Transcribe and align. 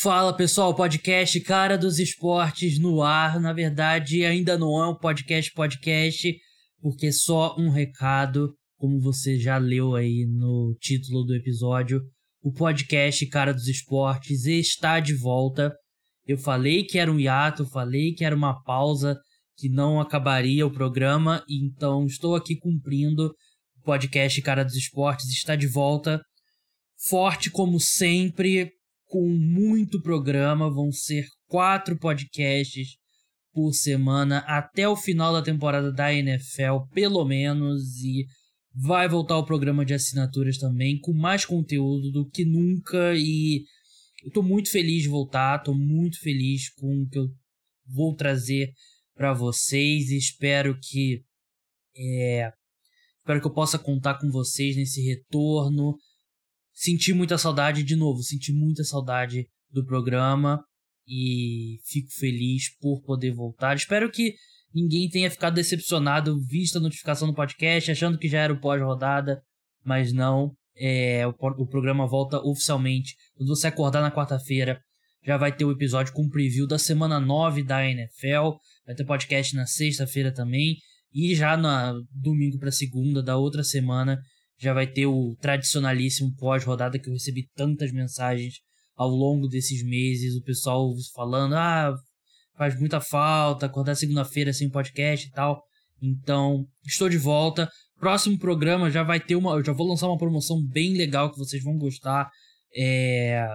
Fala 0.00 0.32
pessoal, 0.32 0.72
podcast 0.76 1.40
Cara 1.40 1.76
dos 1.76 1.98
Esportes 1.98 2.78
no 2.78 3.02
ar. 3.02 3.40
Na 3.40 3.52
verdade, 3.52 4.24
ainda 4.24 4.56
não 4.56 4.80
é 4.80 4.86
um 4.86 4.94
podcast 4.94 5.50
podcast, 5.52 6.38
porque 6.80 7.10
só 7.10 7.56
um 7.58 7.68
recado, 7.68 8.54
como 8.76 9.00
você 9.00 9.36
já 9.36 9.58
leu 9.58 9.96
aí 9.96 10.24
no 10.24 10.72
título 10.78 11.24
do 11.24 11.34
episódio. 11.34 12.00
O 12.40 12.52
podcast 12.52 13.26
Cara 13.26 13.52
dos 13.52 13.66
Esportes 13.66 14.46
está 14.46 15.00
de 15.00 15.16
volta. 15.16 15.74
Eu 16.24 16.38
falei 16.38 16.84
que 16.84 16.96
era 16.96 17.10
um 17.10 17.18
hiato, 17.18 17.66
falei 17.66 18.14
que 18.14 18.24
era 18.24 18.36
uma 18.36 18.62
pausa, 18.62 19.18
que 19.56 19.68
não 19.68 20.00
acabaria 20.00 20.64
o 20.64 20.72
programa, 20.72 21.42
então 21.50 22.06
estou 22.06 22.36
aqui 22.36 22.54
cumprindo. 22.56 23.34
O 23.78 23.82
podcast 23.82 24.40
Cara 24.42 24.62
dos 24.62 24.76
Esportes 24.76 25.26
está 25.26 25.56
de 25.56 25.66
volta. 25.66 26.22
Forte 27.08 27.50
como 27.50 27.80
sempre, 27.80 28.77
com 29.08 29.26
muito 29.26 30.00
programa, 30.02 30.70
vão 30.70 30.92
ser 30.92 31.26
quatro 31.46 31.98
podcasts 31.98 32.96
por 33.52 33.72
semana 33.72 34.38
até 34.40 34.88
o 34.88 34.94
final 34.94 35.32
da 35.32 35.42
temporada 35.42 35.90
da 35.90 36.12
NFL, 36.12 36.80
pelo 36.92 37.24
menos, 37.24 37.96
e 38.04 38.26
vai 38.72 39.08
voltar 39.08 39.38
o 39.38 39.46
programa 39.46 39.84
de 39.84 39.94
assinaturas 39.94 40.58
também, 40.58 41.00
com 41.00 41.12
mais 41.12 41.44
conteúdo 41.44 42.12
do 42.12 42.28
que 42.28 42.44
nunca, 42.44 43.14
e 43.16 43.64
eu 44.22 44.30
tô 44.30 44.42
muito 44.42 44.70
feliz 44.70 45.02
de 45.02 45.08
voltar, 45.08 45.62
tô 45.62 45.74
muito 45.74 46.20
feliz 46.20 46.70
com 46.74 47.02
o 47.02 47.08
que 47.08 47.18
eu 47.18 47.28
vou 47.86 48.14
trazer 48.14 48.70
para 49.14 49.32
vocês, 49.32 50.10
espero 50.10 50.78
que 50.80 51.22
é, 51.96 52.52
espero 53.18 53.40
que 53.40 53.46
eu 53.46 53.54
possa 53.54 53.78
contar 53.78 54.18
com 54.20 54.30
vocês 54.30 54.76
nesse 54.76 55.02
retorno, 55.02 55.96
Senti 56.78 57.12
muita 57.12 57.36
saudade 57.36 57.82
de 57.82 57.96
novo, 57.96 58.22
senti 58.22 58.52
muita 58.52 58.84
saudade 58.84 59.48
do 59.68 59.84
programa 59.84 60.62
e 61.08 61.80
fico 61.84 62.08
feliz 62.20 62.72
por 62.78 63.02
poder 63.02 63.34
voltar. 63.34 63.74
Espero 63.74 64.08
que 64.08 64.36
ninguém 64.72 65.08
tenha 65.08 65.28
ficado 65.28 65.54
decepcionado, 65.54 66.40
visto 66.46 66.78
a 66.78 66.80
notificação 66.80 67.26
no 67.26 67.34
podcast, 67.34 67.90
achando 67.90 68.16
que 68.16 68.28
já 68.28 68.42
era 68.42 68.52
o 68.52 68.60
pós-rodada, 68.60 69.42
mas 69.84 70.12
não. 70.12 70.52
É, 70.76 71.26
o, 71.26 71.30
o 71.30 71.66
programa 71.66 72.06
volta 72.06 72.38
oficialmente. 72.38 73.16
Quando 73.34 73.48
você 73.48 73.66
acordar 73.66 74.00
na 74.00 74.12
quarta-feira, 74.12 74.80
já 75.26 75.36
vai 75.36 75.50
ter 75.50 75.64
o 75.64 75.72
episódio 75.72 76.12
com 76.12 76.28
preview 76.28 76.64
da 76.64 76.78
semana 76.78 77.18
9 77.18 77.64
da 77.64 77.84
NFL. 77.84 78.54
Vai 78.86 78.94
ter 78.94 79.04
podcast 79.04 79.56
na 79.56 79.66
sexta-feira 79.66 80.32
também. 80.32 80.76
E 81.12 81.34
já 81.34 81.56
no 81.56 82.06
domingo 82.12 82.56
para 82.56 82.70
segunda 82.70 83.20
da 83.20 83.36
outra 83.36 83.64
semana 83.64 84.16
já 84.58 84.72
vai 84.74 84.86
ter 84.86 85.06
o 85.06 85.36
tradicionalíssimo 85.40 86.34
pós-rodada 86.36 86.98
que 86.98 87.08
eu 87.08 87.12
recebi 87.12 87.48
tantas 87.54 87.92
mensagens 87.92 88.54
ao 88.96 89.08
longo 89.08 89.46
desses 89.46 89.84
meses, 89.84 90.36
o 90.36 90.42
pessoal 90.42 90.92
falando, 91.14 91.54
ah, 91.54 91.94
faz 92.56 92.78
muita 92.78 93.00
falta 93.00 93.66
acordar 93.66 93.94
segunda-feira 93.94 94.52
sem 94.52 94.68
podcast 94.68 95.26
e 95.26 95.30
tal. 95.30 95.62
Então, 96.02 96.66
estou 96.84 97.08
de 97.08 97.16
volta. 97.16 97.70
Próximo 98.00 98.38
programa 98.38 98.90
já 98.90 99.04
vai 99.04 99.20
ter 99.20 99.36
uma. 99.36 99.52
Eu 99.52 99.64
já 99.64 99.72
vou 99.72 99.86
lançar 99.88 100.08
uma 100.08 100.18
promoção 100.18 100.60
bem 100.66 100.94
legal 100.94 101.30
que 101.30 101.38
vocês 101.38 101.62
vão 101.62 101.76
gostar. 101.76 102.28
É, 102.76 103.46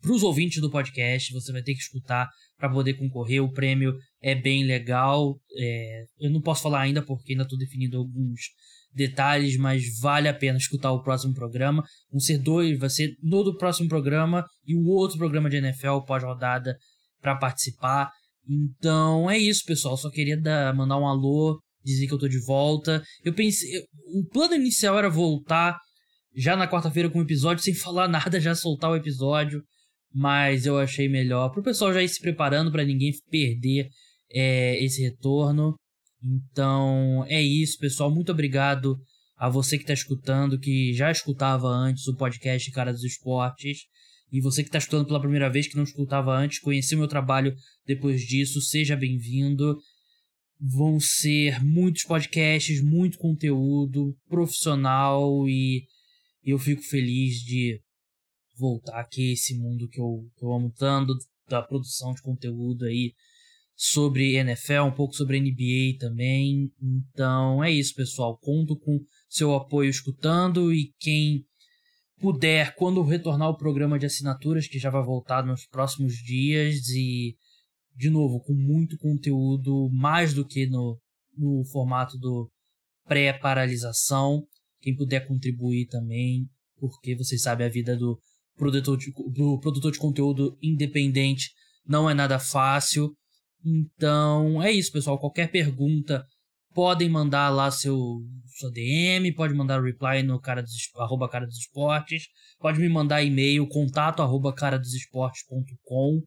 para 0.00 0.12
os 0.12 0.22
ouvintes 0.22 0.60
do 0.60 0.70
podcast, 0.70 1.32
você 1.32 1.52
vai 1.52 1.62
ter 1.62 1.74
que 1.74 1.80
escutar 1.80 2.28
para 2.56 2.70
poder 2.70 2.94
concorrer. 2.94 3.42
O 3.42 3.52
prêmio 3.52 3.94
é 4.22 4.34
bem 4.34 4.64
legal. 4.64 5.38
É, 5.56 6.04
eu 6.20 6.30
não 6.30 6.40
posso 6.40 6.62
falar 6.62 6.80
ainda 6.80 7.02
porque 7.04 7.32
ainda 7.32 7.44
estou 7.44 7.58
definindo 7.58 7.98
alguns 7.98 8.40
detalhes, 8.92 9.56
mas 9.56 9.84
vale 10.00 10.28
a 10.28 10.34
pena 10.34 10.58
escutar 10.58 10.92
o 10.92 11.02
próximo 11.02 11.34
programa. 11.34 11.84
Vão 12.10 12.20
ser 12.20 12.38
dois, 12.38 12.78
vai 12.78 12.90
ser 12.90 13.14
no 13.22 13.42
do 13.42 13.56
próximo 13.56 13.88
programa 13.88 14.44
e 14.66 14.74
o 14.74 14.86
outro 14.86 15.18
programa 15.18 15.48
de 15.48 15.56
NFL 15.56 16.00
pós-rodada 16.06 16.76
para 17.20 17.36
participar. 17.36 18.10
Então 18.48 19.30
é 19.30 19.38
isso, 19.38 19.64
pessoal. 19.64 19.96
Só 19.96 20.10
queria 20.10 20.36
dar, 20.36 20.74
mandar 20.74 20.98
um 20.98 21.06
alô, 21.06 21.60
dizer 21.84 22.06
que 22.06 22.14
eu 22.14 22.18
tô 22.18 22.28
de 22.28 22.40
volta. 22.44 23.02
Eu 23.24 23.32
pensei, 23.32 23.68
o 24.14 24.26
plano 24.26 24.54
inicial 24.54 24.98
era 24.98 25.08
voltar 25.08 25.78
já 26.34 26.56
na 26.56 26.68
quarta-feira 26.68 27.10
com 27.10 27.18
o 27.18 27.22
episódio 27.22 27.62
sem 27.62 27.74
falar 27.74 28.08
nada, 28.08 28.40
já 28.40 28.54
soltar 28.54 28.90
o 28.90 28.96
episódio, 28.96 29.62
mas 30.12 30.66
eu 30.66 30.78
achei 30.78 31.08
melhor 31.08 31.50
pro 31.50 31.62
pessoal 31.62 31.92
já 31.92 32.02
ir 32.02 32.08
se 32.08 32.20
preparando 32.20 32.72
para 32.72 32.84
ninguém 32.84 33.12
perder 33.30 33.88
é, 34.32 34.82
esse 34.82 35.02
retorno. 35.02 35.76
Então 36.22 37.24
é 37.26 37.42
isso, 37.42 37.78
pessoal. 37.78 38.10
Muito 38.10 38.32
obrigado 38.32 38.98
a 39.36 39.48
você 39.48 39.76
que 39.76 39.84
está 39.84 39.94
escutando, 39.94 40.58
que 40.58 40.92
já 40.92 41.10
escutava 41.10 41.66
antes 41.66 42.06
o 42.06 42.16
podcast 42.16 42.70
Cara 42.72 42.92
dos 42.92 43.04
Esportes. 43.04 43.86
E 44.30 44.40
você 44.40 44.62
que 44.62 44.68
está 44.68 44.78
escutando 44.78 45.06
pela 45.06 45.20
primeira 45.20 45.50
vez, 45.50 45.66
que 45.66 45.76
não 45.76 45.82
escutava 45.82 46.36
antes, 46.36 46.60
conheceu 46.60 46.98
meu 46.98 47.08
trabalho 47.08 47.54
depois 47.84 48.20
disso, 48.20 48.60
seja 48.60 48.94
bem-vindo. 48.96 49.76
Vão 50.60 51.00
ser 51.00 51.64
muitos 51.64 52.04
podcasts, 52.04 52.82
muito 52.82 53.18
conteúdo 53.18 54.14
profissional 54.28 55.48
e 55.48 55.84
eu 56.44 56.58
fico 56.58 56.82
feliz 56.82 57.36
de 57.36 57.80
voltar 58.58 59.00
aqui 59.00 59.32
esse 59.32 59.56
mundo 59.56 59.88
que 59.88 59.98
eu, 59.98 60.28
que 60.36 60.44
eu 60.44 60.52
amo 60.52 60.70
tanto, 60.76 61.14
da 61.48 61.62
produção 61.62 62.12
de 62.12 62.22
conteúdo 62.22 62.84
aí 62.84 63.14
sobre 63.82 64.36
NFL, 64.36 64.82
um 64.88 64.92
pouco 64.92 65.14
sobre 65.14 65.40
NBA 65.40 65.98
também. 65.98 66.70
Então 66.82 67.64
é 67.64 67.70
isso, 67.70 67.94
pessoal. 67.94 68.36
Conto 68.36 68.78
com 68.78 69.00
seu 69.26 69.54
apoio 69.54 69.88
escutando 69.88 70.70
e 70.70 70.92
quem 70.98 71.46
puder, 72.20 72.74
quando 72.74 73.02
retornar 73.02 73.48
o 73.48 73.56
programa 73.56 73.98
de 73.98 74.04
assinaturas, 74.04 74.68
que 74.68 74.78
já 74.78 74.90
vai 74.90 75.02
voltar 75.02 75.46
nos 75.46 75.66
próximos 75.66 76.12
dias 76.16 76.88
e 76.88 77.34
de 77.96 78.10
novo 78.10 78.42
com 78.42 78.52
muito 78.52 78.98
conteúdo, 78.98 79.88
mais 79.90 80.34
do 80.34 80.46
que 80.46 80.66
no, 80.66 81.00
no 81.34 81.64
formato 81.72 82.18
do 82.18 82.50
pré-paralisação. 83.06 84.46
Quem 84.82 84.94
puder 84.94 85.26
contribuir 85.26 85.86
também, 85.86 86.46
porque 86.78 87.16
vocês 87.16 87.40
sabem 87.40 87.66
a 87.66 87.70
vida 87.70 87.96
do 87.96 88.20
produtor 88.58 88.98
de, 88.98 89.10
do 89.32 89.58
produtor 89.58 89.90
de 89.90 89.98
conteúdo 89.98 90.54
independente 90.62 91.48
não 91.86 92.10
é 92.10 92.12
nada 92.12 92.38
fácil. 92.38 93.16
Então 93.64 94.62
é 94.62 94.70
isso, 94.72 94.92
pessoal. 94.92 95.18
Qualquer 95.18 95.50
pergunta 95.50 96.24
podem 96.72 97.08
mandar 97.08 97.50
lá 97.50 97.70
seu 97.70 97.96
sua 98.58 98.70
DM, 98.70 99.32
pode 99.34 99.54
mandar 99.54 99.82
reply 99.82 100.22
no 100.22 100.40
cara 100.40 100.62
dos, 100.62 100.74
arroba 100.98 101.28
cara 101.28 101.46
dos 101.46 101.56
esportes, 101.56 102.24
pode 102.58 102.78
me 102.78 102.88
mandar 102.88 103.22
e-mail 103.22 103.66
contato 103.66 104.22
arroba 104.22 104.52
cara 104.52 104.78
dos 104.78 104.92
esportes.com. 104.92 106.22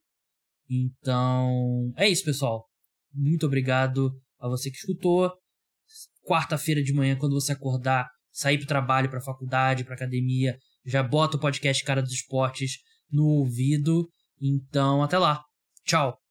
Então 0.69 1.93
é 1.95 2.09
isso, 2.09 2.23
pessoal. 2.23 2.65
Muito 3.13 3.45
obrigado 3.45 4.11
a 4.39 4.47
você 4.47 4.71
que 4.71 4.77
escutou. 4.77 5.31
Quarta-feira 6.25 6.81
de 6.81 6.93
manhã, 6.93 7.15
quando 7.15 7.33
você 7.33 7.51
acordar, 7.51 8.09
sair 8.31 8.57
para 8.57 8.65
o 8.65 8.67
trabalho, 8.67 9.09
para 9.09 9.19
a 9.19 9.23
faculdade, 9.23 9.83
para 9.83 9.93
academia, 9.93 10.57
já 10.85 11.03
bota 11.03 11.37
o 11.37 11.39
podcast 11.39 11.83
Cara 11.83 12.01
dos 12.01 12.13
Esportes 12.13 12.77
no 13.11 13.25
ouvido. 13.25 14.09
Então, 14.41 15.03
até 15.03 15.17
lá. 15.17 15.43
Tchau. 15.85 16.22